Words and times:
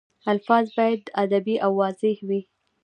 الفاظ 0.31 0.65
باید 0.77 1.03
ادبي 1.23 1.55
او 1.65 1.71
واضح 1.81 2.17
وي. 2.27 2.41